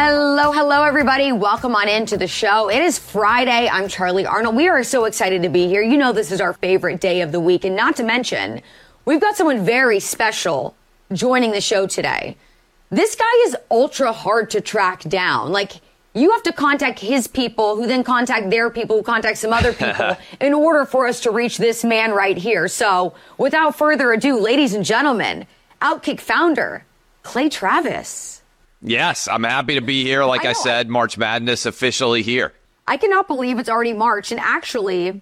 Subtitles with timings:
[0.00, 1.32] Hello, hello, everybody.
[1.32, 2.70] Welcome on into the show.
[2.70, 3.68] It is Friday.
[3.68, 4.54] I'm Charly Arnolt.
[4.54, 5.82] We are so excited to be here.
[5.82, 7.64] You know, this is our favorite day of the week.
[7.64, 8.62] And not to mention,
[9.06, 10.76] we've got someone very special
[11.12, 12.36] joining the show today.
[12.90, 15.50] This guy is ultra hard to track down.
[15.50, 15.80] Like,
[16.14, 19.72] you have to contact his people who then contact their people who contact some other
[19.72, 22.68] people in order for us to reach this man right here.
[22.68, 25.48] So without further ado, ladies and gentlemen,
[25.82, 26.84] Outkick founder,
[27.24, 28.37] Clay Travis.
[28.82, 30.24] Yes, I'm happy to be here.
[30.24, 32.52] Like I, I said, March Madness officially here.
[32.86, 34.30] I cannot believe it's already March.
[34.30, 35.20] And actually,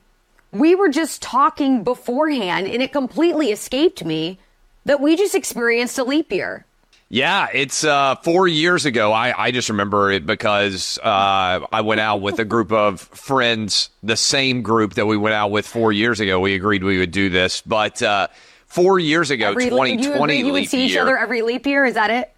[0.52, 4.38] we were just talking beforehand and it completely escaped me
[4.84, 6.64] that we just experienced a leap year.
[7.08, 9.12] Yeah, it's uh, four years ago.
[9.12, 13.90] I, I just remember it because uh, I went out with a group of friends,
[14.02, 16.40] the same group that we went out with four years ago.
[16.40, 18.26] We agreed we would do this, but uh,
[18.66, 21.84] four years ago, Every, 2020 you, you would see year, each other every leap year.
[21.84, 22.32] Is that it?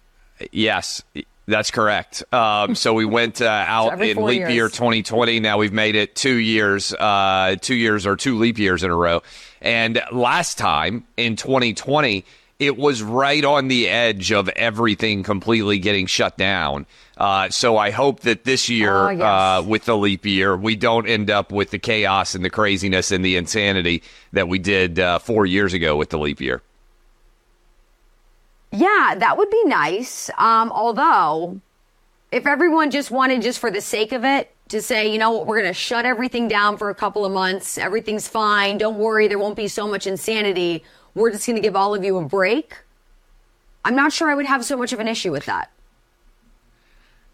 [0.51, 1.03] Yes,
[1.47, 2.23] that's correct.
[2.33, 4.53] Um, so we went uh, out in leap years.
[4.53, 5.39] year 2020.
[5.39, 8.95] Now we've made it two years, uh, two years or two leap years in a
[8.95, 9.21] row.
[9.61, 12.23] And last time in 2020,
[12.59, 16.85] it was right on the edge of everything completely getting shut down.
[17.17, 19.21] Uh, so I hope that this year, Oh, yes.
[19.21, 23.11] uh, with the leap year, we don't end up with the chaos and the craziness
[23.11, 26.61] and the insanity that we did uh, four years ago with the leap year.
[28.71, 30.29] Yeah, that would be nice.
[30.37, 31.59] Um, although,
[32.31, 35.47] if everyone just wanted, just for the sake of it, to say, you know what,
[35.47, 39.27] we're going to shut everything down for a couple of months, everything's fine, don't worry,
[39.27, 40.83] there won't be so much insanity,
[41.15, 42.77] we're just going to give all of you a break.
[43.83, 45.71] I'm not sure I would have so much of an issue with that.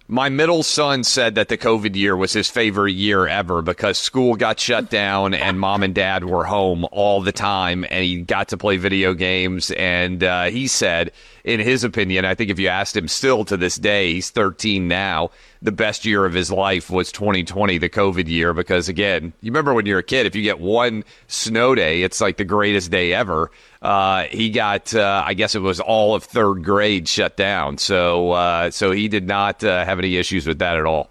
[0.07, 4.35] My middle son said that the COVID year was his favorite year ever because school
[4.35, 8.49] got shut down and mom and dad were home all the time and he got
[8.49, 9.71] to play video games.
[9.71, 11.11] And uh, he said,
[11.43, 14.87] in his opinion, I think if you asked him still to this day, he's 13
[14.87, 15.31] now,
[15.65, 19.73] the best year of his life was 2020, the COVID year, because again, you remember
[19.73, 23.13] when you're a kid, if you get one snow day, it's like the greatest day
[23.13, 23.51] ever.
[23.81, 27.77] Uh, he got, uh, I guess it was all of third grade shut down.
[27.77, 31.09] So, uh, so he did not uh, have any issues with that at all.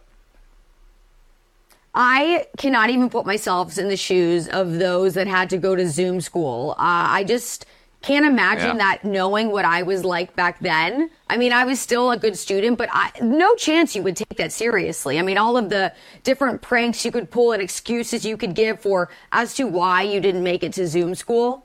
[1.95, 5.89] I cannot even put myself in the shoes of those that had to go to
[5.89, 6.73] Zoom school.
[6.73, 7.67] Uh, I just
[8.05, 8.93] can't imagine Yeah.
[8.93, 11.11] that knowing what I was like back then.
[11.29, 14.37] I mean, I was still a good student, but I, no chance you would take
[14.37, 15.19] that seriously.
[15.19, 15.93] I mean, all of the
[16.23, 20.21] different pranks you could pull and excuses you could give for as to why you
[20.21, 21.65] didn't make it to Zoom school,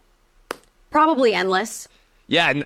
[0.91, 1.88] probably endless.
[2.27, 2.66] Yeah, and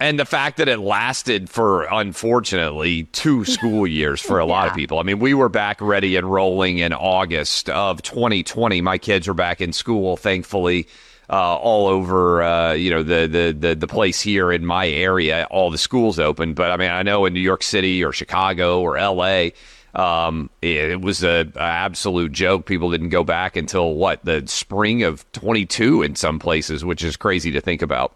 [0.00, 4.74] and the fact that it lasted for unfortunately two school years for a lot of
[4.74, 4.98] people.
[4.98, 8.80] I mean, we were back ready and rolling in August of 2020.
[8.80, 10.88] My kids were back in school, thankfully.
[11.30, 15.46] Uh, all over, uh, you know, the, the the the place here in my area,
[15.50, 16.52] all the schools open.
[16.52, 19.54] But I mean, I know in New York City or Chicago or L.A.,
[19.94, 22.66] um, it, it was a, a absolute joke.
[22.66, 27.16] People didn't go back until what the spring of 22 in some places, which is
[27.16, 28.14] crazy to think about.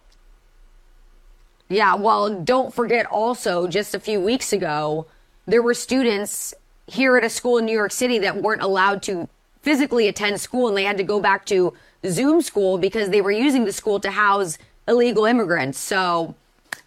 [1.69, 5.07] Yeah, well, don't forget also, just a few weeks ago,
[5.47, 6.55] there were students
[6.87, 9.29] here at a school in New York City that weren't allowed to
[9.63, 11.75] physically attend school and they had to go back to
[12.07, 15.79] Zoom school because they were using the school to house illegal immigrants.
[15.79, 16.35] So,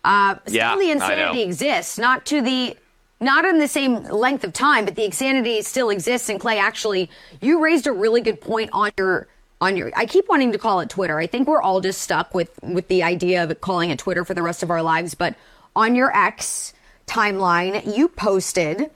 [0.03, 2.75] uh, Yeah, still the insanity exists, not to the,
[3.19, 6.29] not in the same length of time, but the insanity still exists.
[6.29, 7.09] And Clay, actually,
[7.41, 9.27] you raised a really good point on your
[9.61, 11.19] on your I keep wanting to call it Twitter.
[11.19, 14.33] I think we're all just stuck with with the idea of calling it Twitter for
[14.33, 15.35] the rest of our lives, but
[15.75, 16.73] on your X
[17.05, 18.89] timeline, you posted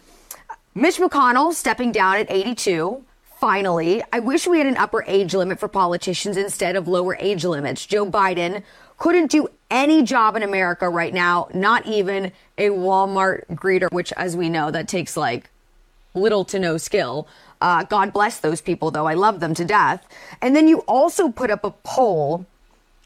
[0.73, 3.03] Mitch McConnell stepping down at 82.
[3.45, 7.45] Finally, I wish we had an upper age limit for politicians instead of lower age
[7.45, 7.85] limits.
[7.85, 8.63] Joe Biden
[8.97, 14.35] couldn't do any job in America right now, not even a Walmart greeter, which, as
[14.35, 15.51] we know, that takes like
[16.15, 17.27] little to no skill.
[17.61, 19.05] Uh, God bless those people, though.
[19.05, 20.03] I love them to death.
[20.41, 22.47] And then you also put up a poll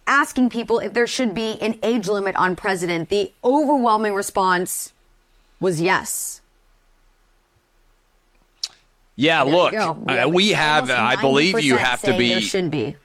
[0.08, 3.10] asking people if there should be an age limit on president.
[3.10, 4.94] The overwhelming response
[5.60, 6.39] was yes.
[9.20, 12.72] Yeah, There look, uh, Yeah, we have, I believe you have to be, There should
[12.72, 12.96] be.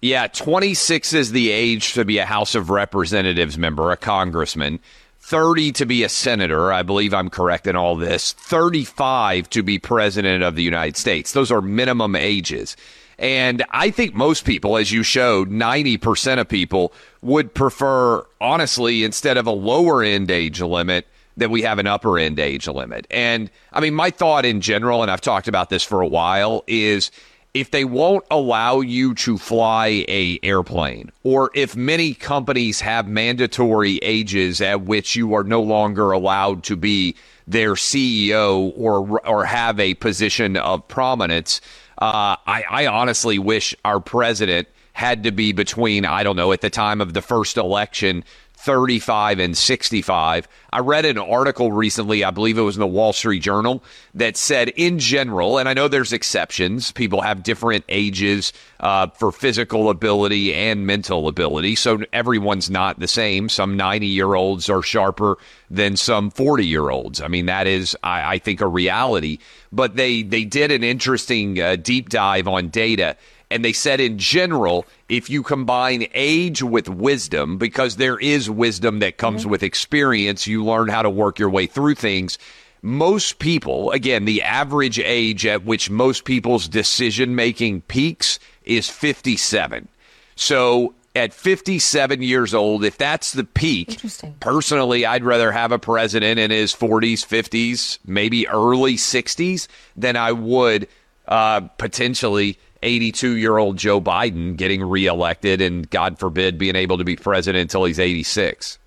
[0.00, 4.78] yeah, 26 is the age to be a House of Representatives member, a congressman.
[5.18, 6.72] 30 to be a senator.
[6.72, 8.34] I believe I'm correct in all this.
[8.34, 11.32] 35 to be president of the United States.
[11.32, 12.76] Those are minimum ages.
[13.18, 19.36] And I think most people, as you showed, 90% of people would prefer, honestly, instead
[19.38, 23.06] of a lower end age limit, that we have an upper end age limit.
[23.10, 26.64] And I mean, my thought in general, and I've talked about this for a while,
[26.66, 27.10] is
[27.56, 33.96] if they won't allow you to fly a airplane or if many companies have mandatory
[34.02, 37.16] ages at which you are no longer allowed to be
[37.46, 41.62] their CEO or or have a position of prominence
[41.98, 46.60] uh, I, I honestly wish our president had to be between I don't know at
[46.60, 48.22] the time of the first election
[48.56, 50.48] 35 and 65.
[50.72, 53.82] I read an article recently, I believe it was in the Wall Street Journal,
[54.14, 59.30] that said in general, and I know there's exceptions, people have different ages uh, for
[59.30, 61.76] physical ability and mental ability.
[61.76, 63.48] So everyone's not the same.
[63.48, 65.38] Some 90 year olds are sharper
[65.70, 67.20] than some 40 year olds.
[67.20, 69.38] I mean, that is, I, I, think, a reality.
[69.72, 73.16] But they, they did an interesting uh, deep dive on data
[73.50, 78.98] and they said, in general, if you combine age with wisdom, because there is wisdom
[78.98, 79.50] that comes mm-hmm.
[79.50, 82.38] with experience, you learn how to work your way through things.
[82.82, 89.88] Most people, again, the average age at which most people's decision making peaks is 57.
[90.34, 94.00] So at 57 years old, if that's the peak,
[94.40, 100.32] personally, I'd rather have a president in his 40s, 50s, maybe early 60s than I
[100.32, 100.88] would
[101.26, 107.04] uh, potentially 82 year old Joe Biden getting reelected and, God forbid, being able to
[107.04, 108.78] be president until he's 86.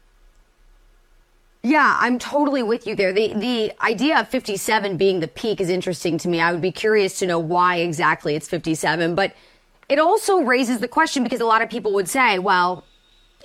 [1.62, 3.12] Yeah, I'm totally with you there.
[3.12, 6.40] The the idea of 57 being the peak is interesting to me.
[6.40, 9.34] I would be curious to know why exactly it's 57, but
[9.90, 12.86] it also raises the question because a lot of people would say, well,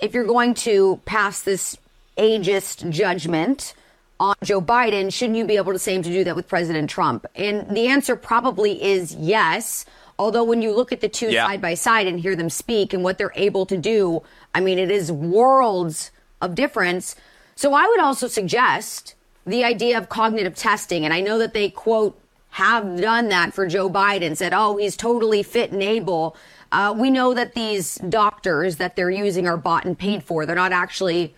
[0.01, 1.77] if you're going to pass this
[2.17, 3.73] ageist judgment
[4.19, 7.25] on Joe Biden, shouldn't you be able to say to do that with President Trump?
[7.35, 9.85] And the answer probably is yes.
[10.17, 11.45] Although when you look at the two yeah.
[11.45, 14.23] side by side and hear them speak and what they're able to do,
[14.53, 17.15] I mean, it is worlds of difference.
[17.55, 19.15] So I would also suggest
[19.45, 21.05] the idea of cognitive testing.
[21.05, 22.19] And I know that they quote
[22.51, 26.37] have done that for Joe Biden, said, oh, he's totally fit and able.
[26.71, 30.45] Uh, we know that these doctors that they're using are bought and paid for.
[30.45, 31.35] They're not actually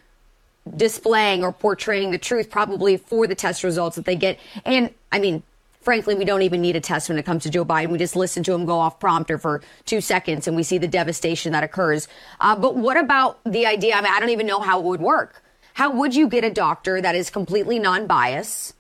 [0.76, 4.38] displaying or portraying the truth, probably for the test results that they get.
[4.64, 5.42] And I mean,
[5.82, 7.90] frankly, we don't even need a test when it comes to Joe Biden.
[7.90, 10.88] We just listen to him go off prompter for two seconds and we see the
[10.88, 12.08] devastation that occurs.
[12.40, 13.96] Uh, but what about the idea?
[13.96, 15.44] I mean, I don't even know how it would work.
[15.74, 18.74] How would you get a doctor that is completely non biased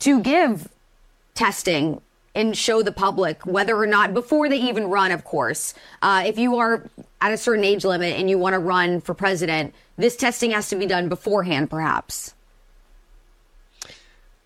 [0.00, 0.68] to give
[1.34, 2.00] testing
[2.34, 6.38] and show the public whether or not, before they even run, of course, uh, if
[6.38, 6.88] you are
[7.20, 10.68] at a certain age limit and you want to run for president, this testing has
[10.68, 12.34] to be done beforehand, perhaps?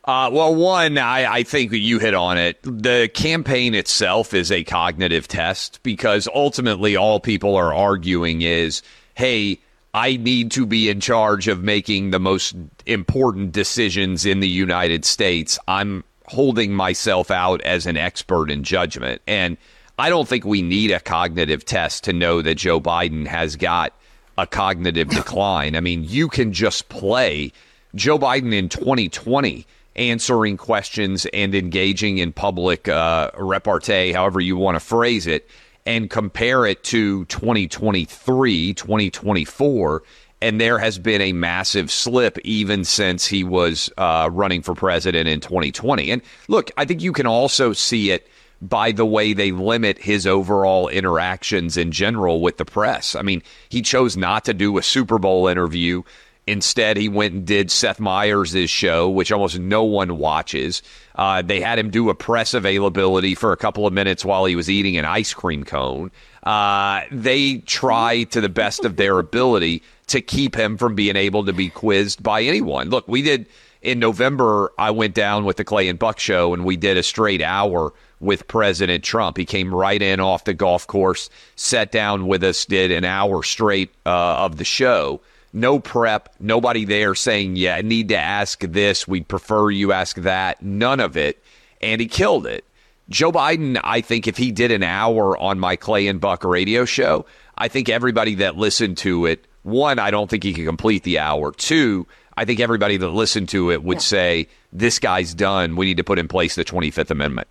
[0.04, 2.58] Uh, well, one, I, I think you hit on it.
[2.62, 8.82] The campaign itself is a cognitive test because ultimately all people are arguing is,
[9.14, 9.60] hey,
[9.94, 12.54] I need to be in charge of making the most
[12.84, 15.58] important decisions in the United States.
[15.68, 19.22] I'm holding myself out as an expert in judgment.
[19.26, 19.56] And
[19.98, 23.94] I don't think we need a cognitive test to know that Joe Biden has got
[24.36, 25.76] a cognitive decline.
[25.76, 27.52] I mean, you can just play
[27.94, 29.64] Joe Biden in 2020
[29.96, 35.48] answering questions and engaging in public uh, repartee, however you want to phrase it,
[35.86, 40.02] and compare it to 2023, 2024.
[40.40, 45.28] And there has been a massive slip even since he was uh, running for president
[45.28, 46.10] in 2020.
[46.10, 48.28] And look, I think you can also see it
[48.60, 53.14] by the way they limit his overall interactions in general with the press.
[53.14, 56.02] I mean, he chose not to do a Super Bowl interview
[56.46, 60.82] Instead, he went and did Seth Meyers' show, which almost no one watches.
[61.14, 64.54] Uh, they had him do a press availability for a couple of minutes while he
[64.54, 66.10] was eating an ice cream cone.
[66.42, 71.46] Uh, they try to the best of their ability to keep him from being able
[71.46, 72.90] to be quizzed by anyone.
[72.90, 73.46] Look, we did
[73.80, 77.02] in November, I went down with the Clay and Buck show and we did a
[77.02, 79.36] straight hour with President Trump.
[79.38, 83.42] He came right in off the golf course, sat down with us, did an hour
[83.42, 85.20] straight uh, of the show
[85.54, 89.06] no prep, nobody there saying, yeah, I need to ask this.
[89.08, 90.60] We'd prefer you ask that.
[90.62, 91.42] None of it.
[91.80, 92.64] And he killed it.
[93.08, 96.84] Joe Biden, I think if he did an hour on my Clay and Buck radio
[96.84, 97.24] show,
[97.56, 101.18] I think everybody that listened to it, one, I don't think he could complete the
[101.18, 101.52] hour.
[101.52, 102.06] Two,
[102.36, 104.00] I think everybody that listened to it would yeah.
[104.00, 105.76] say, this guy's done.
[105.76, 107.46] We need to put in place the 25th Amendment.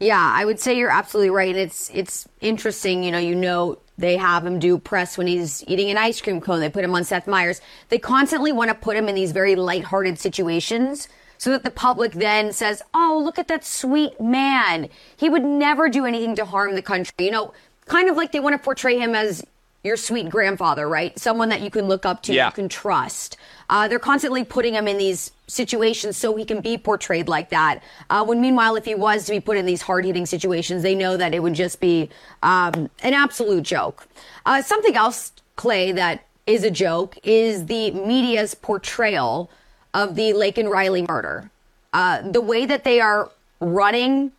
[0.00, 1.54] Yeah, I would say you're absolutely right.
[1.54, 5.90] It's it's interesting, you know, you know they have him do press when he's eating
[5.90, 6.60] an ice cream cone.
[6.60, 7.60] They put him on Seth Meyers.
[7.90, 12.12] They constantly want to put him in these very lighthearted situations so that the public
[12.12, 14.88] then says, "Oh, look at that sweet man.
[15.14, 17.52] He would never do anything to harm the country." You know,
[17.84, 19.44] kind of like they want to portray him as
[19.82, 21.18] your sweet grandfather, right?
[21.18, 22.46] Someone that you can look up to, Yeah.
[22.46, 23.36] you can trust.
[23.70, 27.82] Uh, they're constantly putting him in these situations so he can be portrayed like that.
[28.10, 30.94] Uh, when meanwhile, if he was to be put in these hard hitting situations, they
[30.94, 32.10] know that it would just be
[32.42, 34.06] um, an absolute joke.
[34.44, 39.50] Uh, something else, Clay, that is a joke is the media's portrayal
[39.94, 41.50] of the Laken Riley murder.
[41.92, 44.32] Uh, the way that they are running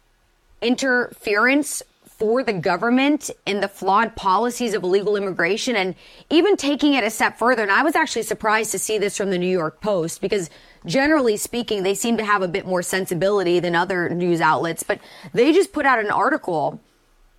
[0.62, 1.82] interference
[2.22, 5.96] for the government and the flawed policies of illegal immigration and
[6.30, 7.64] even taking it a step further.
[7.64, 10.48] And I was actually surprised to see this from the New York Post because
[10.86, 15.00] generally speaking, they seem to have a bit more sensibility than other news outlets, but
[15.34, 16.80] they just put out an article.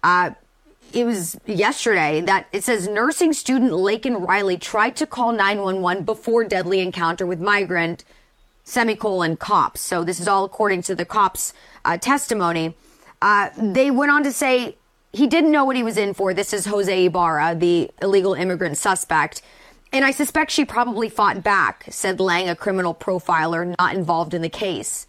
[0.02, 0.32] Uh,
[0.92, 6.42] it was yesterday that it says nursing student Laken Riley tried to call 911 before
[6.42, 8.02] deadly encounter with migrant
[8.64, 9.80] semicolon cops.
[9.80, 12.74] So this is all according to the cops' uh, testimony.
[13.22, 14.76] Uh, they went on to say
[15.12, 16.34] he didn't know what he was in for.
[16.34, 19.42] This is Jose Ibarra, the illegal immigrant suspect.
[19.92, 24.42] And I suspect she probably fought back, said Lang, a criminal profiler not involved in
[24.42, 25.06] the case.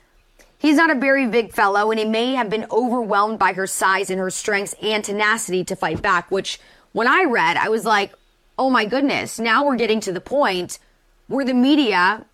[0.60, 4.12] He's not a very big fellow, and he may have been overwhelmed by her size
[4.12, 6.60] and her strengths and tenacity to fight back, which
[6.92, 8.14] when I read, I was like,
[8.60, 10.78] oh my goodness, now we're getting to the point
[11.28, 12.26] where the media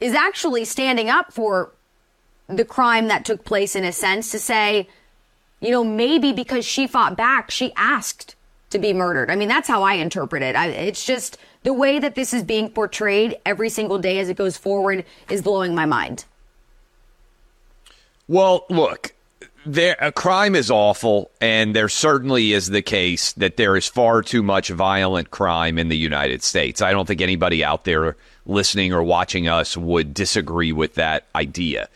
[0.00, 1.72] is actually standing up for
[2.48, 4.88] the crime that took place in a sense to say,
[5.60, 8.36] you know, maybe because she fought back, she asked
[8.70, 9.30] to be murdered.
[9.30, 10.54] I mean, that's how I interpret it.
[10.54, 14.36] I, it's just the way that this is being portrayed every single day as it
[14.36, 16.24] goes forward is blowing my mind.
[18.28, 19.14] Well, look,
[19.64, 24.22] there a crime is awful, and there certainly is the case that there is far
[24.22, 26.82] too much violent crime in the United States.
[26.82, 31.88] I don't think anybody out there listening or watching us would disagree with that idea.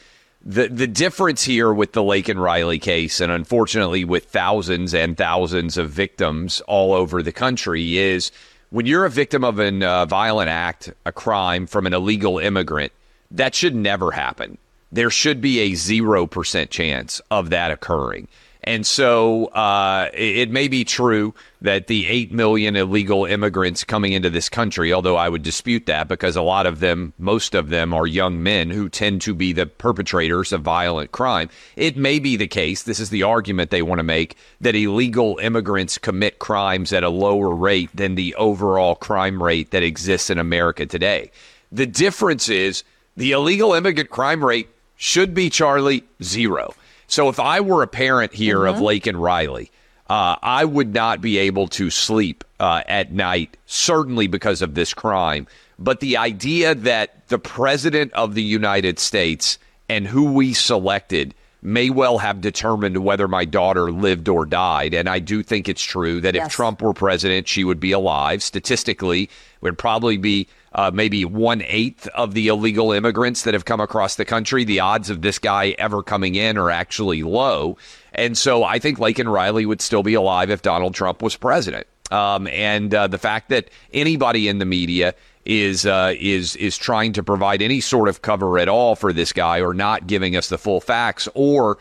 [0.45, 5.77] The the difference here with the Laken Riley case, and unfortunately with thousands and thousands
[5.79, 8.33] of victims all over the country, is
[8.71, 12.93] when you're a victim of a uh, violent act, a crime from an illegal immigrant,
[13.31, 14.59] that should never happen
[14.93, 18.29] there should be a 0% chance of that occurring.
[18.65, 24.13] And so uh, it, it may be true that the 8 million illegal immigrants coming
[24.13, 27.71] into this country, although I would dispute that because a lot of them, most of
[27.71, 31.51] them, are young men who tend to be the perpetrators of violent crime.
[31.75, 35.39] It may be the case, this is the argument they want to make, that illegal
[35.39, 40.39] immigrants commit crimes at a lower rate than the overall crime rate that exists in
[40.39, 41.33] America today.
[41.73, 42.85] The difference is
[43.17, 46.75] the illegal immigrant crime rate should be Charly zero.
[47.13, 48.75] So if I were a parent here mm-hmm.
[48.75, 49.71] of Laken Riley,
[50.09, 54.95] uh, I would not be able to sleep uh, at night, certainly because of this
[54.95, 55.47] crime.
[55.79, 59.59] But the idea that the president of the United States
[59.91, 64.93] and who we selected may well have determined whether my daughter lived or died.
[64.93, 66.47] And I do think it's true that yes.
[66.47, 68.43] if Trump were president, she would be alive.
[68.43, 73.81] Statistically, would probably be uh, maybe one eighth of the illegal immigrants that have come
[73.81, 74.65] across the country.
[74.65, 77.79] The odds of this guy ever coming in are actually low.
[78.13, 81.87] And so I think Laken Riley would still be alive if Donald Trump was president.
[82.11, 85.15] Um, and uh, the fact that anybody in the media
[85.45, 89.33] is uh, is is trying to provide any sort of cover at all for this
[89.33, 91.79] guy or not giving us the full facts or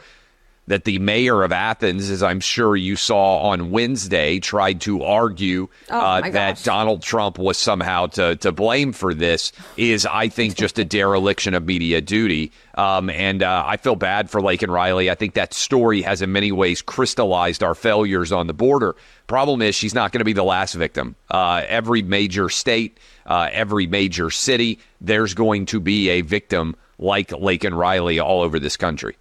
[0.68, 5.68] that the mayor of Athens, as I'm sure you saw on Wednesday, tried to argue
[5.90, 10.56] oh, uh, that Donald Trump was somehow to, to blame for this is, I think,
[10.56, 12.52] just a dereliction of media duty.
[12.76, 15.10] Um, and uh, I feel bad for Laken Riley.
[15.10, 18.96] I think that story has, in many ways, crystallized our failures on the border.
[19.28, 21.16] Problem is, she's not going to be the last victim.
[21.30, 27.30] Uh, every major state, uh, every major city, there's going to be a victim like
[27.30, 29.16] Laken Riley all over this country.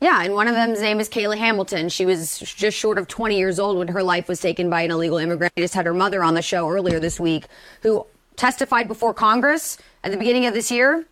[0.00, 1.90] Yeah, and one of them's name is Kayla Hamilton.
[1.90, 4.90] She was just short of 20 years old when her life was taken by an
[4.90, 5.52] illegal immigrant.
[5.58, 7.44] I just had her mother on the show earlier this week
[7.82, 11.04] who testified before Congress at the beginning of this year.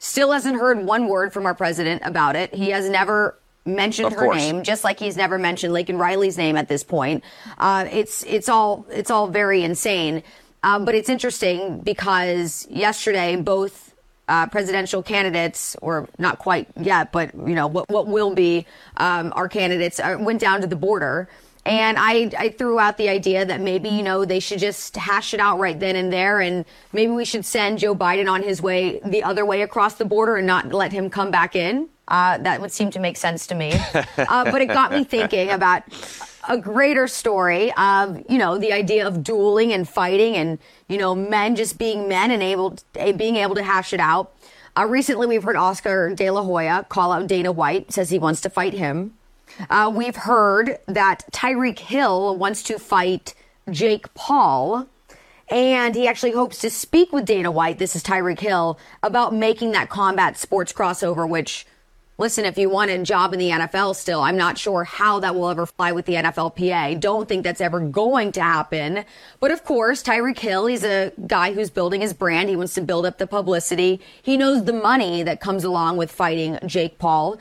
[0.00, 2.52] Still hasn't heard one word from our president about it.
[2.52, 4.36] He has never mentioned of her course.
[4.36, 7.22] name, just like he's never mentioned Laken Riley's name at this point.
[7.58, 10.22] Uh, it's it's all it's all very insane.
[10.64, 13.94] Um, but it's interesting because yesterday both
[14.28, 18.66] uh, presidential candidates, or not quite yet, but you know what what will be
[18.96, 21.28] um, our candidates, uh, went down to the border.
[21.64, 25.32] And I, I threw out the idea that maybe, you know, they should just hash
[25.32, 26.40] it out right then and there.
[26.40, 30.04] And maybe we should send Joe Biden on his way the other way across the
[30.04, 31.88] border and not let him come back in.
[32.12, 33.72] Uh, that would seem to make sense to me.
[34.18, 35.82] Uh, but it got me thinking about
[36.46, 41.14] a greater story of, you know, the idea of dueling and fighting and, you know,
[41.14, 44.34] men just being men and able, to, being able to hash it out.
[44.76, 48.42] Uh, recently, we've heard Oscar De La Hoya call out Dana White, says he wants
[48.42, 49.14] to fight him.
[49.70, 53.34] Uh, we've heard that Tyreek Hill wants to fight
[53.70, 54.86] Jake Paul.
[55.48, 59.72] And he actually hopes to speak with Dana White, this is Tyreek Hill, about making
[59.72, 61.66] that combat sports crossover, which,
[62.18, 65.34] listen, if you want a job in the NFL still, I'm not sure how that
[65.34, 67.00] will ever fly with the NFLPA.
[67.00, 69.04] Don't think that's ever going to happen.
[69.40, 72.48] But of course, Tyreek Hill, he's a guy who's building his brand.
[72.48, 74.00] He wants to build up the publicity.
[74.22, 77.38] He knows the money that comes along with fighting Jake Paul.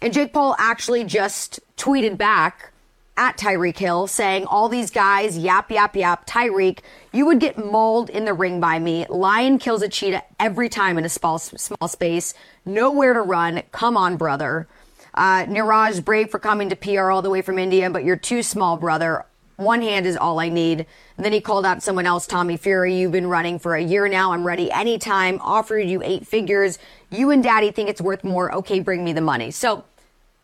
[0.00, 2.73] And Jake Paul actually just tweeted back
[3.16, 6.26] at Tyreek Hill saying, All these guys, yap, yap, yap.
[6.26, 6.80] Tyreek,
[7.12, 9.06] you would get mauled in the ring by me.
[9.08, 12.34] Lion kills a cheetah every time in a small, small space.
[12.64, 13.62] Nowhere to run.
[13.72, 14.66] Come on, brother.
[15.14, 18.42] Uh, Neeraj, brave for coming to PR all the way from India, but you're too
[18.42, 19.24] small, brother.
[19.56, 20.84] One hand is all I need.
[21.16, 22.96] And then he called out someone else, Tommy Fury.
[22.96, 24.32] You've been running for a year now.
[24.32, 25.38] I'm ready anytime.
[25.40, 26.80] Offered you eight figures.
[27.10, 28.52] You and daddy think it's worth more.
[28.52, 29.52] Okay, bring me the money.
[29.52, 29.84] So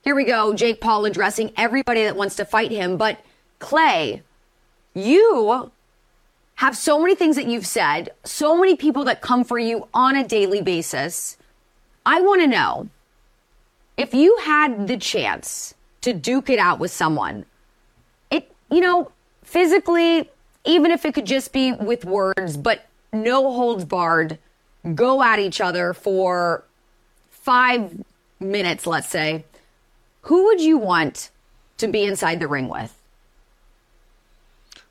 [0.03, 0.55] here we go.
[0.55, 2.97] Jake Paul addressing everybody that wants to fight him.
[2.97, 3.21] But
[3.59, 4.23] Clay,
[4.95, 5.71] you
[6.57, 10.17] have so many things that you've said, so many people that come for you on
[10.17, 11.37] a daily basis.
[12.07, 12.89] I want to know
[13.97, 17.45] if you had the chance to duke it out with someone,
[18.31, 19.11] it, you know,
[19.43, 20.31] physically,
[20.65, 24.39] even if it could just be with words, but no holds barred,
[24.95, 26.65] go at each other for
[27.31, 28.03] five
[28.39, 29.45] minutes, let's say
[30.23, 31.31] who would you want
[31.79, 32.95] to be inside the ring with?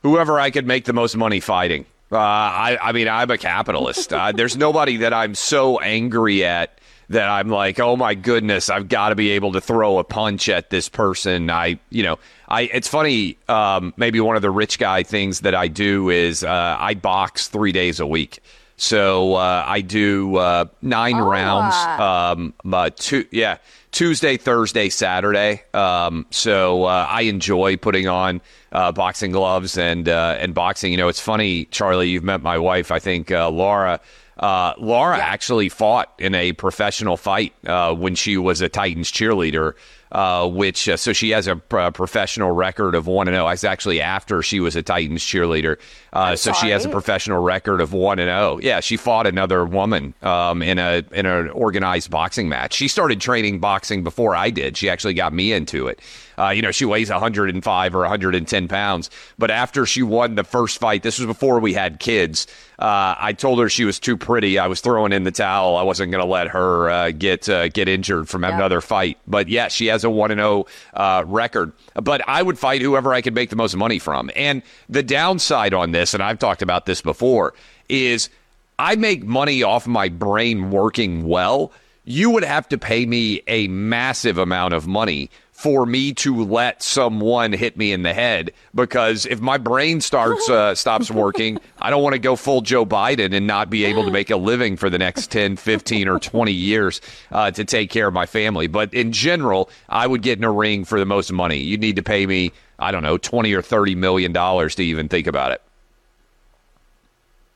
[0.02, 1.86] Whoever I could make the most money fighting.
[2.12, 4.14] Uh, I, I mean, I'm a capitalist.
[4.14, 8.88] uh, there's nobody that I'm so angry at that I'm like, oh my goodness, I've
[8.88, 11.50] got to be able to throw a punch at this person.
[11.50, 12.62] I, you know, I.
[12.62, 13.38] It's funny.
[13.48, 17.48] Um, maybe one of the rich guy things that I do is uh, I box
[17.48, 18.40] three days a week.
[18.78, 21.76] So uh, I do uh, nine oh, rounds.
[22.00, 23.58] Um, uh, two, yeah,
[23.92, 25.64] Tuesday, Thursday, Saturday.
[25.74, 28.42] Um, so uh, I enjoy putting on
[28.72, 30.92] uh, boxing gloves and uh, and boxing.
[30.92, 32.10] You know, it's funny, Charly.
[32.10, 34.00] You've met my wife, I think, Laura.
[34.42, 35.24] Laura yeah.
[35.24, 39.76] actually fought in a professional fight when she was a Titans cheerleader
[40.12, 43.46] uh, which uh, so she has a professional record of one and zero.
[43.46, 43.50] Oh.
[43.50, 45.78] It's actually after she was a Titans cheerleader,
[46.14, 48.40] uh, so she has a professional record of one and zero.
[48.40, 48.60] Oh.
[48.60, 52.74] Yeah, she fought another woman um, in a in an organized boxing match.
[52.74, 54.78] She started training boxing before I did.
[54.78, 56.00] She actually got me into it.
[56.40, 59.10] Uh, you know, she weighs 105 or 110 pounds.
[59.38, 62.48] But after she won the first fight, this was before we had kids.
[62.80, 64.58] Uh, I told her she was too pretty.
[64.58, 65.76] I was throwing in the towel.
[65.76, 68.56] I wasn't going to let her uh, get uh, get injured from yeah.
[68.56, 69.18] another fight.
[69.28, 71.74] But yeah, she has a one and zero oh, uh, record.
[71.96, 74.32] But I would fight whoever I could make the most money from.
[74.36, 77.54] And the downside on this, and I've talked about this before,
[77.90, 78.30] is
[78.78, 81.74] I make money off my brain working well.
[82.06, 86.82] You would have to pay me a massive amount of money for me to let
[86.82, 91.90] someone hit me in the head because if my brain starts uh, stops working, I
[91.90, 94.78] don't want to go full Joe Biden and not be able to make a living
[94.78, 97.02] for the next 10, 15 or 20 years
[97.34, 98.68] uh, to take care of my family.
[98.68, 101.58] But in general, I would get in a ring for the most money.
[101.58, 105.10] You'd need to pay me, I don't know, 20 or 30 million dollars to even
[105.10, 105.62] think about it.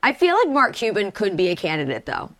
[0.02, 2.32] I feel like Mark Cuban could be a candidate though.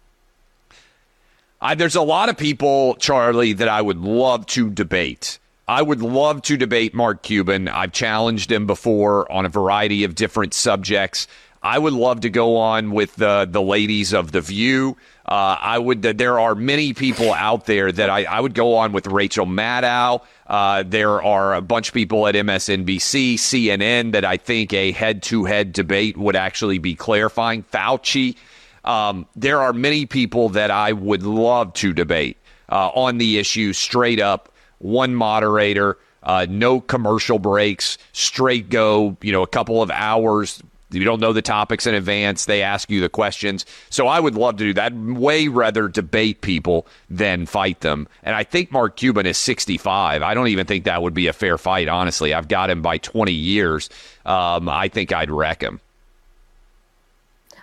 [1.62, 5.38] I, there's a lot of people, Charly, that I would love to debate.
[5.66, 7.68] I would love to debate Mark Cuban.
[7.68, 11.26] I've challenged him before on a variety of different subjects.
[11.62, 14.98] I would love to go on with the the ladies of the View.
[15.26, 16.02] Uh, I would.
[16.02, 20.22] There are many people out there that I, I would go on with Rachel Maddow.
[20.46, 25.22] Uh, there are a bunch of people at MSNBC, CNN that I think a head
[25.24, 27.62] to head debate would actually be clarifying.
[27.62, 28.36] Fauci.
[28.84, 32.36] Um, there are many people that I would love to debate
[32.68, 34.50] uh, on the issue straight up
[34.84, 40.62] one moderator, uh, no commercial breaks, straight go, you know, a couple of hours.
[40.90, 42.44] You don't know the topics in advance.
[42.44, 43.66] They ask you the questions.
[43.90, 44.94] So I would love to do that.
[44.94, 48.06] Way rather debate people than fight them.
[48.22, 50.22] And I think Mark Cuban is 65.
[50.22, 52.32] I don't even think that would be a fair fight, honestly.
[52.32, 53.90] I've got him by 20 years.
[54.24, 55.80] Um, I think I'd wreck him.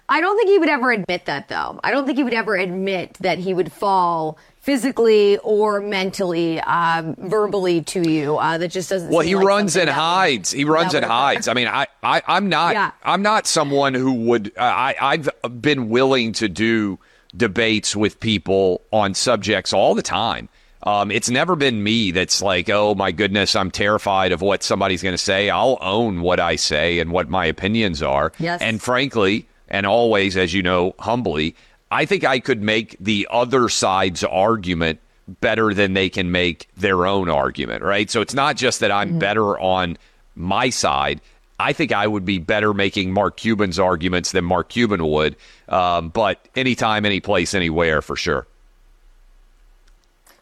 [0.09, 1.79] I don't think he would ever admit that, though.
[1.85, 7.15] I don't think he would ever admit that he would fall physically or mentally, um,
[7.17, 8.37] verbally to you.
[8.37, 9.09] Uh, that just doesn't.
[9.09, 10.51] Well, he like runs and hides.
[10.51, 11.47] He runs and hides.
[11.47, 12.73] I mean, I, I, I'm not.
[12.73, 12.91] Yeah.
[13.03, 14.53] I'm not someone who would.
[14.57, 16.99] Uh, I, I've been willing to do
[17.35, 20.47] debates with people on subjects all the time.
[20.83, 25.03] Um, it's never been me that's like, oh my goodness, I'm terrified of what somebody's
[25.03, 25.49] going to say.
[25.49, 28.33] I'll own what I say and what my opinions are.
[28.39, 28.61] Yes.
[28.61, 31.55] And frankly, and always, as you know, humbly,
[31.91, 34.99] I think I could make the other side's argument
[35.39, 38.09] better than they can make their own argument, right?
[38.09, 39.19] So it's not just that I'm mm-hmm.
[39.19, 39.97] better on
[40.35, 41.21] my side.
[41.59, 45.35] I think I would be better making Mark Cuban's arguments than Mark Cuban would.
[45.69, 48.47] Um, but anytime, any place, anywhere, for sure.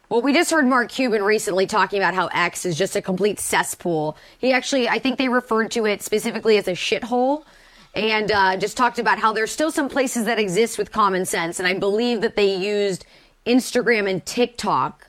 [0.08, 3.40] Well, we just heard Mark Cuban recently talking about how X is just a complete
[3.40, 4.18] cesspool.
[4.40, 7.44] He actually, I think they referred to it specifically as a shithole
[7.96, 11.60] and uh, just talked about how there's still some places that exist with common sense.
[11.60, 13.06] And I believe that they used
[13.46, 15.08] Instagram and TikTok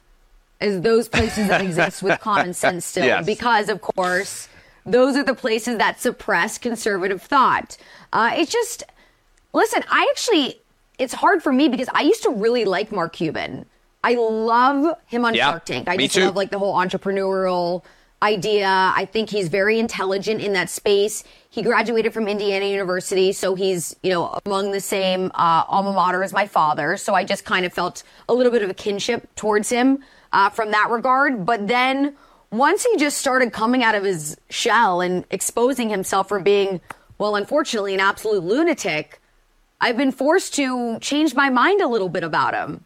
[0.60, 3.04] as those places that exist with common sense still.
[3.04, 3.26] Yes.
[3.26, 4.48] Because, of course,
[4.86, 7.76] those are the places that suppress conservative thought.
[8.12, 8.84] Uh, it's just,
[9.52, 10.60] listen, I actually,
[10.98, 13.66] it's hard for me because I used to really like Mark Cuban.
[14.02, 15.88] I love him on yeah, Shark Tank.
[15.88, 16.24] I just too.
[16.24, 17.84] love like the whole entrepreneurial
[18.22, 18.66] idea.
[18.66, 21.24] I think he's very intelligent in that space.
[21.52, 26.22] He graduated from Indiana University, so he's, you know, among the same uh, alma mater
[26.22, 26.96] as my father.
[26.96, 29.98] So I just kind of felt a little bit of a kinship towards him
[30.32, 31.44] uh, from that regard.
[31.44, 32.16] But then
[32.52, 36.80] once he just started coming out of his shell and exposing himself for being,
[37.18, 39.20] well, unfortunately, an absolute lunatic,
[39.80, 42.84] I've been forced to change my mind a little bit about him.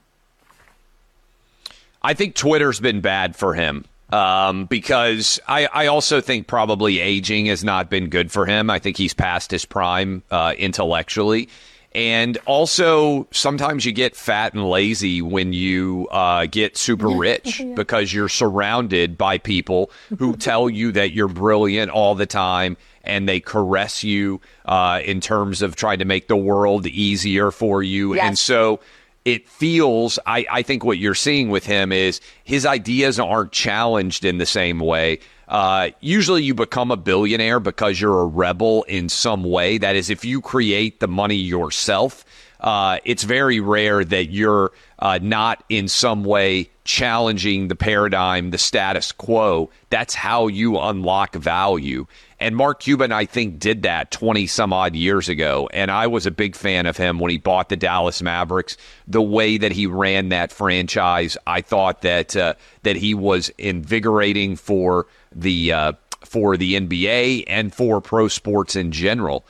[2.01, 7.47] I think Twitter's been bad for him um, because I, I, also think probably aging
[7.47, 8.71] has not been good for him.
[8.71, 11.49] I think he's past his prime uh, intellectually.
[11.97, 17.75] And also, sometimes you get fat and lazy when you uh, get super rich yeah.
[17.75, 23.29] because you're surrounded by people who tell you that you're brilliant all the time and
[23.29, 28.15] they caress you uh, in terms of trying to make the world easier for you.
[28.15, 28.27] Yes.
[28.27, 28.81] And so
[29.25, 34.25] it feels I, I think what you're seeing with him is his ideas aren't challenged
[34.25, 35.21] in the same way.
[35.49, 39.79] Uh, usually you become a billionaire because you're a rebel in some way.
[39.79, 42.25] That is, if you create the money yourself,
[42.61, 48.59] uh, it's very rare that you're uh, not in some way challenging the paradigm, the
[48.59, 49.71] status quo.
[49.91, 52.07] That's how you unlock value.
[52.41, 55.69] And Mark Cuban, I think, did that 20 some odd years ago.
[55.73, 58.77] And I was a big fan of him when he bought the Dallas Mavericks.
[59.07, 64.57] The way that he ran that franchise, I thought that uh, that he was invigorating
[64.57, 65.93] for the uh,
[66.25, 69.45] for the NBA and for pro sports in general.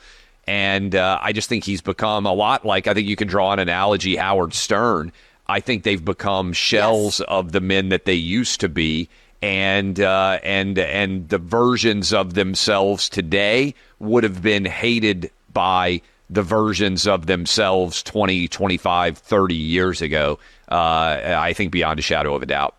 [0.47, 3.51] And uh, I just think he's become a lot like I think you can draw
[3.51, 5.11] an analogy Howard Stern.
[5.47, 7.27] I think they've become shells yes.
[7.29, 9.09] of the men that they used to be
[9.41, 16.41] and uh, and and the versions of themselves today would have been hated by the
[16.41, 20.39] versions of themselves 20, 25, 30 years ago.
[20.69, 22.75] Uh, I think beyond a shadow of a doubt.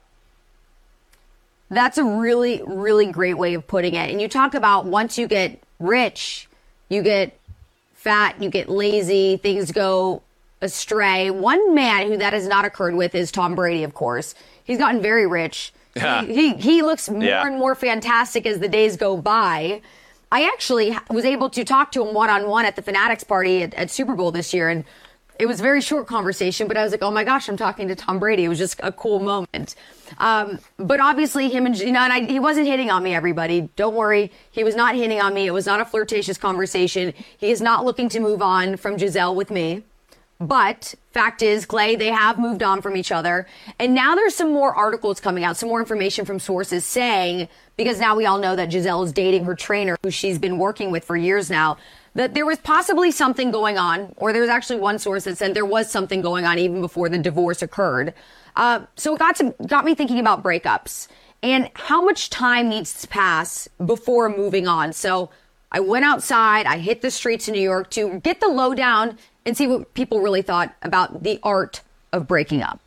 [1.71, 4.11] That's a really, really great way of putting it.
[4.11, 6.49] And you talk about once you get rich,
[6.88, 7.38] you get
[7.95, 10.23] fat, you get lazy, things go
[10.61, 11.31] astray.
[11.31, 14.35] One man who that has not occurred with is Tom Brady, of course.
[14.64, 17.46] He's gotten very rich he, he, he looks more yeah.
[17.46, 19.80] and more fantastic as the days go by.
[20.30, 23.62] I actually was able to talk to him one on one at the Fanatics party
[23.62, 24.85] at, at, Super Bowl this year, and
[25.38, 26.66] it was a very short conversation.
[26.66, 28.80] But I was like, "Oh my gosh, I'm talking to Tom Brady." It was just
[28.82, 29.76] a cool moment.
[30.18, 33.14] Um, but obviously, him and you know, and I, he wasn't hitting on me.
[33.14, 35.46] Everybody, don't worry, he was not hitting on me.
[35.46, 37.14] It was not a flirtatious conversation.
[37.38, 39.85] He is not looking to move on from Gisele with me.
[40.38, 43.46] But fact is, Clay, they have moved on from each other.
[43.79, 47.99] And now there's some more articles coming out, some more information from sources saying, because
[47.99, 51.05] now we all know that Gisele is dating her trainer, who she's been working with
[51.05, 51.79] for years now,
[52.14, 55.55] that there was possibly something going on, or there was actually one source that said
[55.55, 58.12] there was something going on even before the divorce occurred.
[58.57, 61.09] Uh, so it got to, got me thinking about breakups
[61.42, 64.92] and how much time needs to pass before moving on.
[64.92, 65.31] So
[65.72, 69.56] I went outside, I hit the streets in New York to get the lowdown and
[69.56, 71.80] see what people really thought about the art
[72.12, 72.80] of breaking up.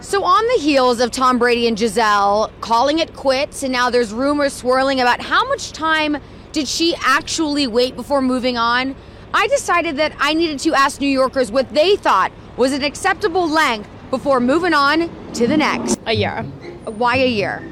[0.00, 4.12] So, on the heels of Tom Brady and Gisele calling it quits, and now there's
[4.12, 6.18] rumors swirling about how much time
[6.52, 8.94] did she actually wait before moving on,
[9.32, 13.48] I decided that I needed to ask New Yorkers what they thought was an acceptable
[13.48, 15.98] length before moving on to the next.
[16.06, 16.42] A year.
[16.84, 17.62] Why a year?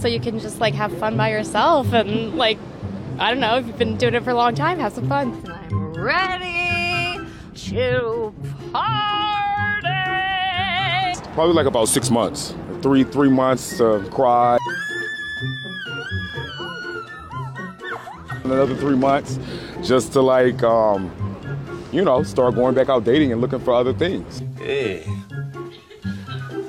[0.00, 2.58] So you can just like have fun by yourself and like,
[3.18, 5.32] I don't know, if you've been doing it for a long time, have some fun
[6.00, 7.20] ready
[7.54, 8.34] to
[8.72, 9.88] party.
[11.34, 12.54] Probably like about six months.
[12.82, 14.58] Three three months to cry.
[18.44, 19.38] Another three months
[19.82, 21.12] just to like um,
[21.92, 24.42] you know, start going back out dating and looking for other things.
[24.58, 25.06] Hey.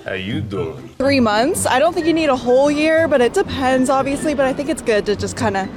[0.03, 0.89] How you doing?
[0.97, 1.65] Three months.
[1.65, 4.33] I don't think you need a whole year, but it depends, obviously.
[4.33, 5.69] But I think it's good to just kind of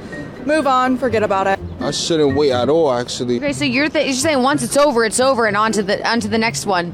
[0.45, 1.59] move on, forget about it.
[1.85, 3.37] I shouldn't wait at all, actually.
[3.37, 6.07] Okay, so you're, th- you're saying once it's over, it's over, and on to the
[6.07, 6.93] on to the next one.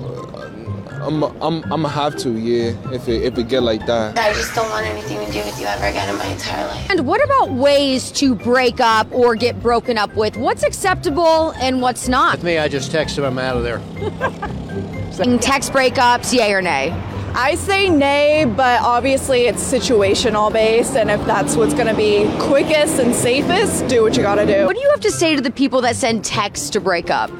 [0.00, 2.72] Uh, I'm I'm I'm gonna have to, yeah.
[2.92, 4.18] If it if it get like that.
[4.18, 6.90] I just don't want anything to do with you ever again in my entire life.
[6.90, 10.36] And what about ways to break up or get broken up with?
[10.36, 12.38] What's acceptable and what's not?
[12.38, 13.78] With me, I just text him, I'm out of there.
[15.40, 16.90] Text breakups, yay or nay?
[17.34, 22.30] I say nay, but obviously it's situational based, and if that's what's going to be
[22.38, 24.66] quickest and safest, do what you got to do.
[24.66, 27.30] What do you have to say to the people that send texts to break up?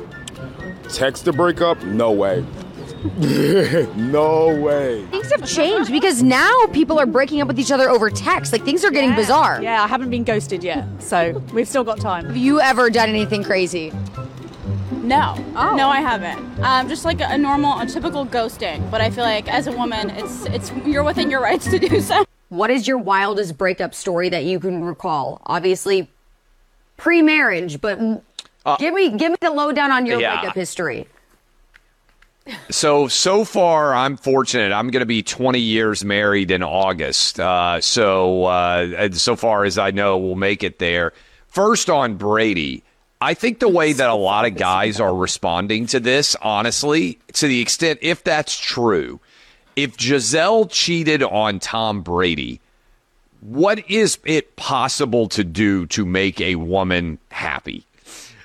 [0.88, 1.83] Text to break up?
[1.85, 2.42] No way.
[3.96, 5.05] no way.
[5.07, 8.52] Things have changed because now people are breaking up with each other over text.
[8.52, 9.61] Like things are getting bizarre.
[9.62, 12.26] Yeah, I haven't been ghosted yet, so we've still got time.
[12.26, 13.92] Have you ever done anything crazy?
[15.03, 15.75] No, Oh.
[15.75, 16.61] no, I haven't.
[16.62, 18.88] Um, just like a normal, a typical ghosting.
[18.91, 22.01] But I feel like as a woman, it's it's you're within your rights to do
[22.01, 22.25] so.
[22.51, 25.41] What is your wildest breakup story that you can recall?
[25.47, 26.09] Obviously,
[26.99, 27.99] pre-marriage, but
[28.79, 30.41] give me give me the lowdown on your yeah.
[30.41, 31.09] breakup history.
[32.71, 34.73] So so far, I'm fortunate.
[34.73, 37.38] I'm going to be 20 years married in August.
[37.41, 41.12] Uh, so uh, so far as I know, we'll make it there.
[41.49, 42.83] First on Brady,
[43.22, 47.46] I think the way that a lot of guys are responding to this, honestly, to
[47.46, 49.20] the extent if that's true,
[49.76, 52.61] if Gisele cheated on Tom Brady,
[53.40, 57.87] what is it possible to do to make a woman happy?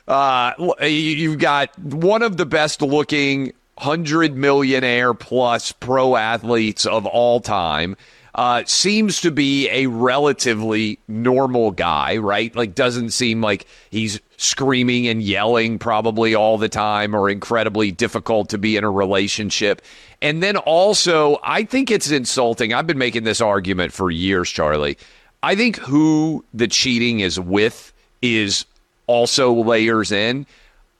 [0.07, 0.53] Uh,
[0.85, 7.97] you've got one of the best looking hundred millionaire plus pro athletes of all time.
[8.37, 12.55] Uh, seems to be a relatively normal guy, right?
[12.55, 18.49] Like, doesn't seem like he's screaming and yelling probably all the time or incredibly difficult
[18.49, 19.81] to be in a relationship.
[20.21, 22.73] And then also, I think it's insulting.
[22.73, 24.97] I've been making this argument for years, Charly.
[25.41, 28.65] I think who the cheating is with is
[29.07, 30.45] also layers in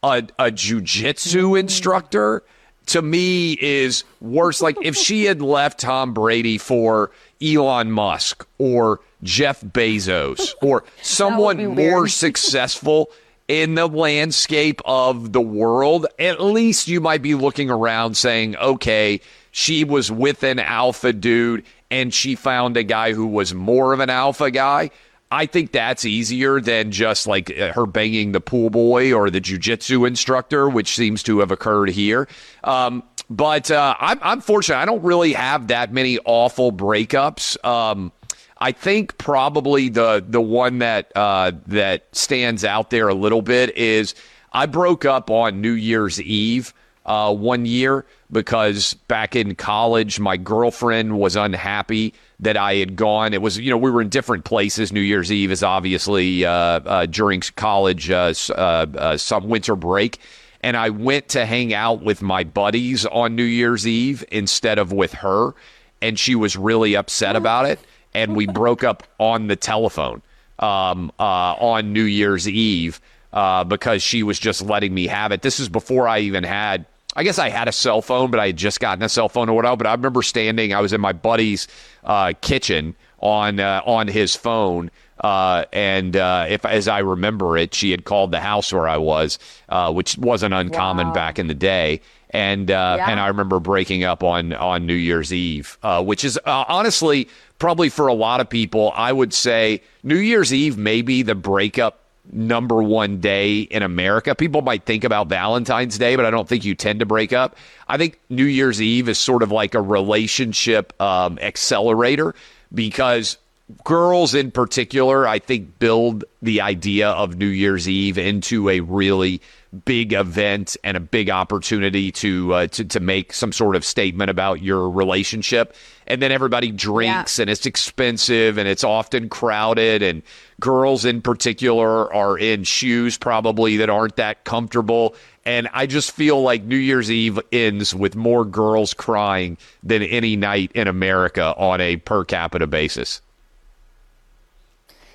[0.02, 2.44] a, a jujitsu instructor
[2.88, 4.62] to me is worse.
[4.62, 11.58] Like if she had left Tom Brady for Elon Musk or Jeff Bezos or someone
[11.76, 12.12] more weird.
[12.12, 13.10] successful
[13.48, 19.22] in the landscape of the world, at least you might be looking around saying, okay,
[19.52, 24.00] she was with an alpha dude and she found a guy who was more of
[24.00, 24.92] an alpha guy.
[25.30, 29.42] I think that's easier than just like uh, her banging the pool boy or the
[29.42, 32.28] jujitsu instructor, which seems to have occurred here.
[32.64, 34.78] Um, but uh, I'm, I'm fortunate.
[34.78, 37.64] I don't really have that many awful breakups.
[37.66, 38.12] Um,
[38.60, 43.76] I think probably the the one that uh, that stands out there a little bit
[43.78, 44.16] is
[44.54, 46.74] I broke up on New Year's Eve
[47.08, 53.34] uh, one year because back in college, my girlfriend was unhappy that I had gone.
[53.34, 54.92] It was, you know, we were in different places.
[54.92, 60.20] New Year's Eve is obviously uh, uh, during college, uh, uh, uh, some winter break.
[60.62, 64.92] And I went to hang out with my buddies on New Year's Eve instead of
[64.92, 65.54] with her.
[66.02, 67.80] And she was really upset about it.
[68.14, 70.22] And we broke up on the telephone
[70.60, 73.00] um, uh, on New Year's Eve
[73.34, 75.42] uh, because she was just letting me have it.
[75.42, 76.86] This is before I even had.
[77.18, 79.50] I guess I had a cell phone, but I had just gotten a cell phone
[79.50, 79.76] or whatever.
[79.78, 80.74] But I remember standing.
[80.74, 81.68] I was in my buddy's
[82.04, 87.74] uh, kitchen on uh, on his phone, uh, and uh, if as I remember it,
[87.74, 91.56] she had called the house where I was, uh, which wasn't uncommon back in the
[91.56, 92.02] day.
[92.30, 93.10] And uh, Yeah.
[93.10, 97.28] and I remember breaking up on on New Year's Eve, uh, which is uh, honestly
[97.58, 101.34] probably for a lot of people, I would say New Year's Eve may be the
[101.36, 102.00] breakup
[102.32, 104.36] number one day in America.
[104.36, 107.56] People might think about Valentine's Day, but I don't think you tend to break up.
[107.88, 112.36] I think New Year's Eve is sort of like a relationship um, accelerator
[112.74, 113.38] because
[113.84, 119.42] girls in particular, I think, build the idea of New Year's Eve into a really
[119.86, 124.30] big event and a big opportunity to uh, to to make some sort of statement
[124.30, 125.76] about your relationship.
[126.08, 130.24] And then everybody drinks, and it's expensive, and it's often crowded, and
[130.60, 135.16] girls in particular are in shoes probably that aren't that comfortable.
[135.46, 140.36] And I just feel like New Year's Eve ends with more girls crying than any
[140.36, 143.22] night in America on a per capita basis.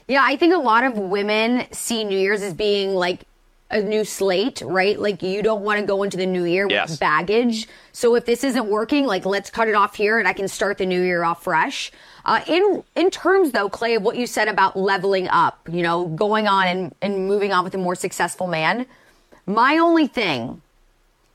[0.08, 3.24] Yeah, I think a lot of women see New Year's as being like
[3.72, 4.98] a new slate, right?
[4.98, 6.90] Like you don't want to go into the new year Yes.
[6.90, 7.66] with baggage.
[7.92, 10.78] So if this isn't working, like let's cut it off here and I can start
[10.78, 11.90] the new year off fresh.
[12.24, 16.06] Uh, in in terms though, Clay, of what you said about leveling up, you know,
[16.06, 18.86] going on and, and moving on with a more successful man,
[19.46, 20.60] my only thing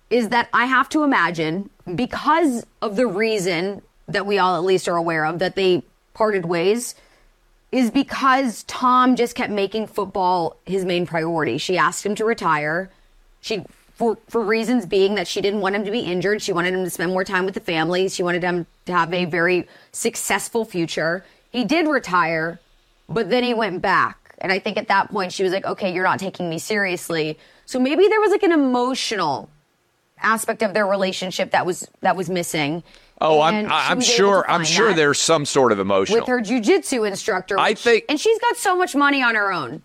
[0.10, 4.88] is that I have to imagine because of the reason that we all at least
[4.88, 6.96] are aware of that they parted ways
[7.72, 11.58] is because Tom just kept making football his main priority.
[11.58, 12.90] She asked him to retire.
[13.42, 16.42] She for for reasons being that she didn't want him to be injured.
[16.42, 18.08] She wanted him to spend more time with the family.
[18.10, 21.26] She wanted him to have a very successful future.
[21.52, 22.60] He did retire,
[23.10, 24.36] but then he went back.
[24.40, 27.38] And I think at that point she was like, "Okay, you're not taking me seriously."
[27.66, 29.50] So maybe there was like an emotional
[30.22, 32.84] aspect of their relationship that was that was missing.
[33.20, 36.20] Oh, I'm I'm sure I'm sure there's some sort of emotional.
[36.20, 37.58] with her jujitsu instructor.
[37.60, 39.82] I think- and she's got so much money on her own.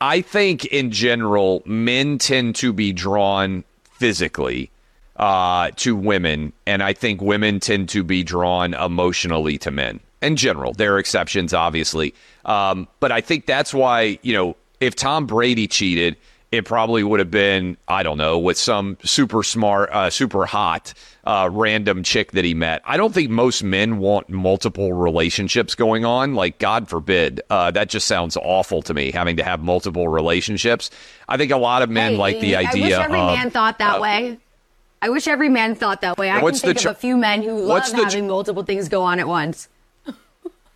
[0.00, 4.70] I think in general, men tend to be drawn physically
[5.16, 9.98] uh, to women, and I think women tend to be drawn emotionally to men.
[10.22, 14.94] In general, there are exceptions, obviously, um, but I think that's why you know if
[14.94, 16.16] Tom Brady cheated,
[16.50, 20.94] it probably would have been I don't know with some super smart, uh, super hot
[21.24, 22.80] uh, random chick that he met.
[22.86, 26.34] I don't think most men want multiple relationships going on.
[26.34, 30.90] Like God forbid, uh, that just sounds awful to me having to have multiple relationships.
[31.28, 32.96] I think a lot of men Hey, like the idea.
[32.96, 34.38] I wish every of, man thought that uh, way.
[35.02, 36.30] I wish every man thought that way.
[36.30, 38.26] I can the think ch- of a few men who love what's the ch- having
[38.26, 39.68] multiple things go on at once.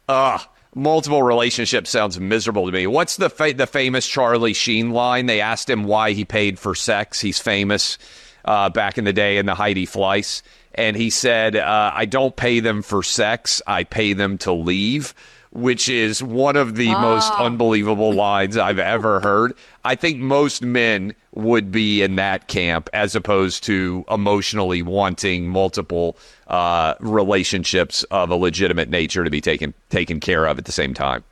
[0.09, 0.41] Ugh,
[0.75, 2.87] multiple relationships sounds miserable to me.
[2.87, 5.27] What's the fa- the famous Charlie Sheen line?
[5.27, 7.21] They asked him why he paid for sex.
[7.21, 7.99] He's famous
[8.45, 10.43] uh, back in the day in the Heidi Fleiss,
[10.75, 13.63] and he said, uh, "I don't pay them for sex.
[13.67, 15.15] I pay them to leave."
[15.55, 19.53] Which is one of the most unbelievable lines I've ever heard.
[19.85, 26.17] I think most men would be in that camp as opposed to emotionally wanting multiple
[26.49, 30.93] uh, relationships of a legitimate nature to be taken taken care of at the same
[30.95, 31.25] time.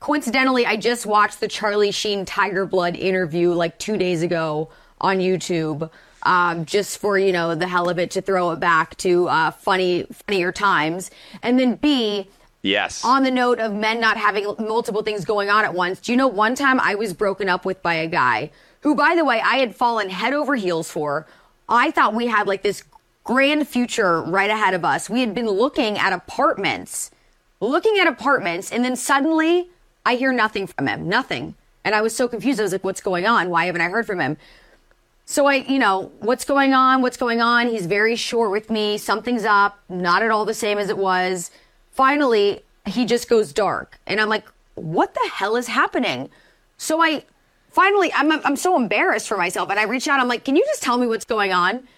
[0.00, 4.68] Coincidentally, I just watched the Charlie Sheen Tiger Blood interview like two days ago
[5.00, 5.90] on YouTube,
[6.22, 9.50] um, just for you know the hell of it to throw it back to uh,
[9.50, 11.10] funny, funnier times.
[11.42, 12.28] And then B,
[12.62, 13.04] Yes.
[13.04, 16.18] on the note of men not having multiple things going on at once, do you
[16.18, 19.40] know one time I was broken up with by a guy who, by the way,
[19.40, 21.26] I had fallen head over heels for.
[21.68, 22.84] I thought we had like this
[23.24, 25.10] grand future right ahead of us.
[25.10, 27.10] We had been looking at apartments,
[27.60, 29.68] looking at apartments, and then suddenly
[30.06, 31.54] I hear nothing from him, nothing.
[31.84, 32.60] And I was so confused.
[32.60, 33.50] I was like, what's going on?
[33.50, 34.36] Why haven't I heard from him?
[35.24, 37.02] So I, you know, what's going on?
[37.02, 37.68] What's going on?
[37.68, 38.96] He's very short with me.
[38.96, 39.78] Something's up.
[39.88, 41.50] Not at all the same as it was.
[41.98, 43.98] Finally, he just goes dark.
[44.06, 46.30] And I'm like, what the hell is happening?
[46.76, 47.24] So I
[47.70, 49.68] finally, I'm, I'm so embarrassed for myself.
[49.68, 50.20] And I reach out.
[50.20, 51.88] I'm like, can you just tell me what's going on?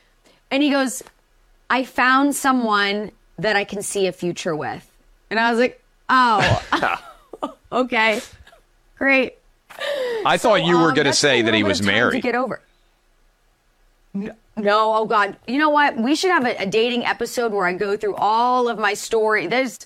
[0.51, 1.03] And he goes,
[1.69, 4.91] I found someone that I can see a future with.
[5.29, 7.05] And I was like, oh,
[7.73, 8.23] okay,
[8.97, 9.35] great.
[10.25, 12.23] I thought you were Um, going to say that he was time To married.
[12.23, 12.63] get over.
[14.15, 15.37] No, no, oh God.
[15.47, 15.99] You know what?
[15.99, 19.47] We should have a, a dating episode where I go through all of my story.
[19.47, 19.79] There's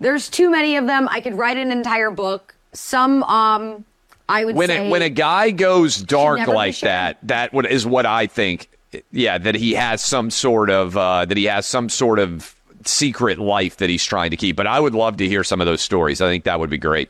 [0.00, 1.08] there's too many of them.
[1.10, 2.54] I could write an entire book.
[2.72, 3.84] Some um
[4.28, 7.84] I would When say a, when a guy goes dark like that, that what is
[7.84, 8.68] what I think.
[9.12, 13.38] Yeah, that he has some sort of uh, that he has some sort of secret
[13.38, 14.56] life that he's trying to keep.
[14.56, 16.20] But I would love to hear some of those stories.
[16.20, 17.08] I think that would be great.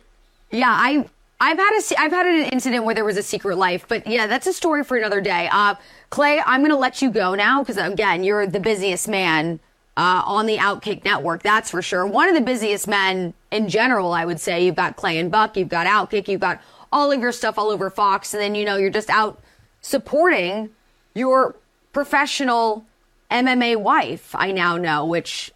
[0.50, 1.06] Yeah, I
[1.40, 4.26] I've had a I've had an incident where there was a secret life, but yeah,
[4.26, 5.48] that's a story for another day.
[5.50, 5.74] Uh,
[6.10, 9.60] Clay, I'm going to let you go now because again, you're the busiest man
[9.96, 11.42] uh, on the Outkick Network.
[11.42, 12.06] That's for sure.
[12.06, 14.64] One of the busiest men in general, I would say.
[14.64, 16.60] You've got Clay and Buck, you've got Outkick, you've got
[16.92, 19.40] all of your stuff all over Fox, and then you know you're just out
[19.80, 20.70] supporting
[21.14, 21.54] your
[21.92, 22.84] professional
[23.30, 24.34] MMA wife.
[24.34, 25.50] I now know, which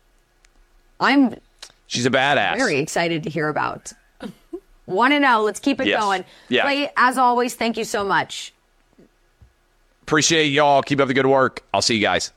[1.00, 1.36] I'm
[1.86, 2.56] She's a badass.
[2.56, 3.92] very excited to hear about.
[4.86, 5.42] Want to know?
[5.42, 6.00] Let's keep it Yes.
[6.00, 6.24] going.
[6.48, 6.62] Yeah.
[6.62, 8.52] Clay, as always, thank you so much.
[10.02, 10.82] Appreciate y'all.
[10.82, 11.62] Keep up the good work.
[11.72, 12.32] I'll see you guys.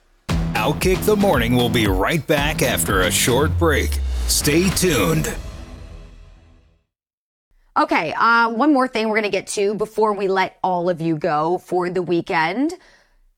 [0.57, 3.99] Outkick the Morning will be right back after a short break.
[4.25, 5.31] Stay tuned.
[7.77, 10.99] Okay, uh, one more thing we're going to get to before we let all of
[10.99, 12.73] you go for the weekend.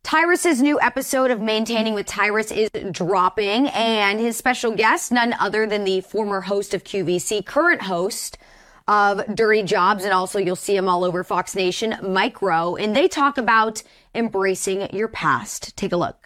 [0.02, 5.68] Tyrus's new episode of Maintaining with Tyrus is dropping, and his special guest, none other
[5.68, 8.38] than the former host of QVC, current host
[8.88, 12.96] of Dirty Jobs, and also you'll see him all over Fox Nation, Mike Rowe, and
[12.96, 13.84] they talk about
[14.16, 15.76] embracing your past.
[15.76, 16.19] Take a look.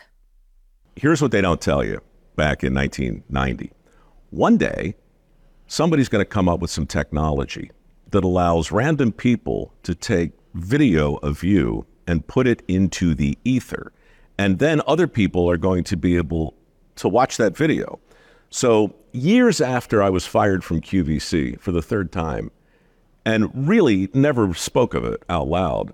[0.95, 2.01] Here's what they don't tell you
[2.36, 3.71] back in 1990.
[4.29, 4.95] One day,
[5.67, 7.71] somebody's going to come up with some technology
[8.12, 13.91] that allows random people to take video of you and put it into the ether.
[14.38, 16.53] And then other people are going to be able
[16.95, 18.00] to watch that video.
[18.50, 22.52] So, years after I was fired from QVC for the third time,
[23.25, 25.94] and really never spoke of it out loud,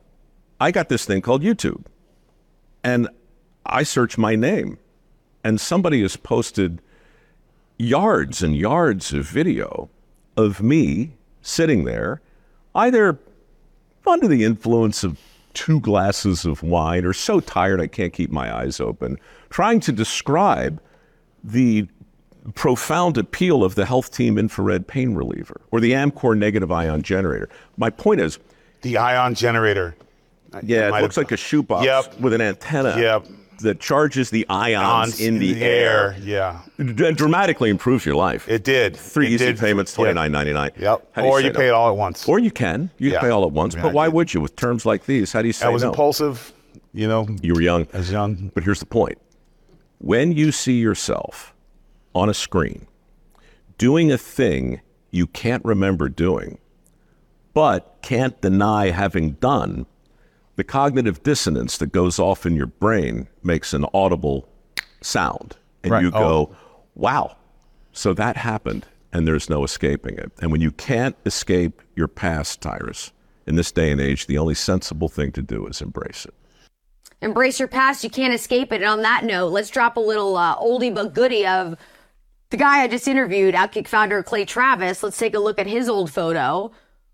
[0.59, 1.85] I got this thing called YouTube.
[2.83, 3.07] And
[3.65, 4.77] I searched my name,
[5.43, 6.81] and somebody has posted
[7.77, 9.89] yards and yards of video
[10.35, 11.11] of me
[11.41, 12.21] sitting there,
[12.75, 13.17] either
[14.05, 15.17] under the influence of
[15.53, 19.17] two glasses of wine or so tired I can't keep my eyes open,
[19.49, 20.81] trying to describe
[21.43, 21.87] the
[22.55, 27.49] profound appeal of the health team infrared pain reliever or the Amcor negative ion generator.
[27.77, 28.39] My point is
[28.81, 29.95] the ion generator.
[30.63, 32.19] Yeah, it looks have- like a shoebox Yep.
[32.19, 33.27] with an antenna Yep.
[33.61, 36.15] That charges the ions in, the, air.
[36.21, 36.61] Yeah.
[36.77, 38.47] and dramatically improves your life.
[38.49, 38.95] It did.
[38.95, 39.59] Three It easy did.
[39.59, 40.71] payments, twenty nine ninety nine.
[40.77, 41.11] Yep.
[41.17, 41.59] Or you no?
[41.59, 42.27] pay it all at once.
[42.27, 42.89] Or you can.
[42.97, 43.19] You Yeah.
[43.19, 43.75] can pay all at once.
[43.75, 45.31] Yeah, but why would you with terms like these?
[45.31, 45.89] How do you say I was no?
[45.89, 46.53] impulsive,
[46.93, 47.27] you know.
[47.41, 47.87] You were young.
[47.93, 48.51] I was young.
[48.53, 49.17] But here's the point.
[49.99, 51.53] When you see yourself
[52.15, 52.87] on a screen
[53.77, 54.81] doing a thing
[55.11, 56.57] you can't remember doing,
[57.53, 59.85] but can't deny having done,
[60.59, 64.45] the cognitive dissonance that goes off in your brain makes an audible
[64.99, 65.55] sound.
[65.83, 66.03] And Right.
[66.03, 66.55] you go, Oh.
[66.95, 67.37] wow.
[67.93, 70.33] So that happened, and there's no escaping it.
[70.41, 73.13] And when you can't escape your past, Tyrus,
[73.47, 76.33] in this day and age, the only sensible thing to do is embrace it.
[77.21, 78.03] Embrace your past.
[78.03, 78.81] You can't escape it.
[78.81, 81.77] And on that note, let's drop a little uh, oldie but goodie of
[82.49, 85.03] the guy I just interviewed, Outkick founder Clay Travis.
[85.03, 86.71] Let's take a look at his old photo,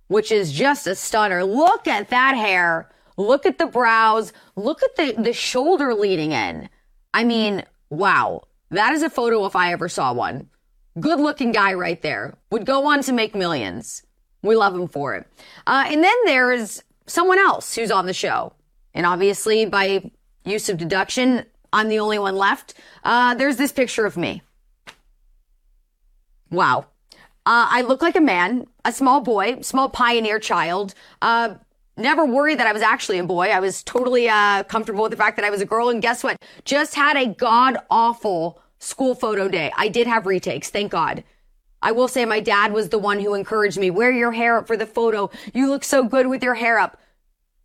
[0.07, 1.43] which is just a stunner.
[1.43, 2.89] Look at that hair.
[3.18, 4.34] Look at the brows.
[4.55, 6.70] Look at the, the shoulder leading in.
[7.13, 8.43] I mean, wow.
[8.72, 10.49] That is a photo if I ever saw one.
[10.99, 12.38] Good looking guy right there.
[12.51, 14.03] Would go on to make millions.
[14.41, 15.28] We love him for it.
[15.66, 18.53] Uh, and then there's someone else who's on the show.
[18.93, 20.11] And obviously, by
[20.45, 22.74] use of deduction, I'm the only one left.
[23.03, 24.41] Uh, there's this picture of me.
[26.49, 26.86] Wow.
[27.45, 30.95] Uh, I look like a man, a small boy, small pioneer child.
[31.22, 31.55] Uh,
[31.97, 33.47] never worried that I was actually a boy.
[33.49, 35.89] I was totally uh, comfortable with the fact that I was a girl.
[35.89, 36.37] And guess what?
[36.63, 39.71] Just had a god awful school photo day.
[39.77, 41.23] I did have retakes, thank God.
[41.81, 43.91] I will say my dad was the one who encouraged me.
[43.91, 45.29] Wear your hair up for the photo.
[45.53, 46.99] You look so good with your hair up.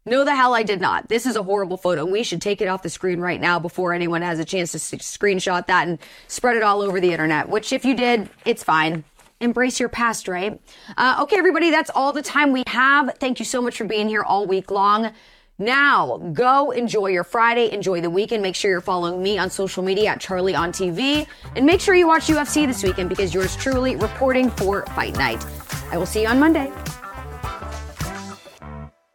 [0.07, 1.09] No, the hell I did not.
[1.09, 2.05] This is a horrible photo.
[2.05, 4.79] We should take it off the screen right now before anyone has a chance to
[4.79, 9.05] screenshot that and spread it all over the internet, which if you did, it's fine.
[9.41, 10.61] Embrace your past, right?
[10.99, 13.17] Uh, okay, everybody, that's all the time we have.
[13.19, 15.13] Thank you so much for being here all week long.
[15.59, 18.43] Now, go enjoy your Friday, enjoy the weekend.
[18.43, 21.27] Make sure you're following me on social media at Charly on TV.
[21.57, 25.45] And make sure you watch UFC this weekend because yours truly reporting for Fight Night.
[25.91, 26.73] I will see you on Monday.